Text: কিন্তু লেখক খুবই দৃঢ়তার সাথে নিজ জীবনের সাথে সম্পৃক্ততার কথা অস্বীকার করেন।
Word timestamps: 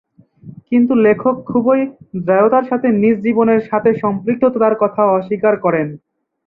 কিন্তু 0.69 0.93
লেখক 1.05 1.35
খুবই 1.49 1.81
দৃঢ়তার 2.19 2.65
সাথে 2.69 2.87
নিজ 3.01 3.15
জীবনের 3.25 3.61
সাথে 3.69 3.89
সম্পৃক্ততার 4.01 4.73
কথা 4.81 5.01
অস্বীকার 5.11 5.55
করেন। 5.65 5.87